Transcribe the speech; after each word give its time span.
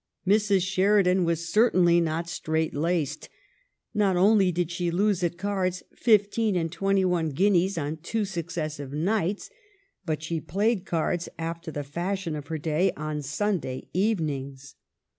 Mrs. 0.27 0.63
Sheridan 0.63 1.25
was 1.25 1.47
certainly 1.47 2.01
not 2.01 2.27
strait 2.27 2.73
laced; 2.73 3.29
not 3.93 4.17
only 4.17 4.51
did 4.51 4.71
she 4.71 4.89
lose 4.89 5.23
at 5.23 5.37
cards 5.37 5.83
fifteen 5.93 6.55
and 6.55 6.71
twenty 6.71 7.05
one 7.05 7.29
guineas 7.29 7.77
on 7.77 7.97
two 7.97 8.25
successive 8.25 8.91
nights, 8.91 9.51
but 10.03 10.23
she 10.23 10.41
played 10.41 10.87
cards, 10.87 11.29
after 11.37 11.69
the 11.69 11.83
fashion 11.83 12.35
of 12.35 12.47
her 12.47 12.57
day, 12.57 12.91
on 12.97 13.21
Sunday 13.21 13.89
evenings. 13.93 14.73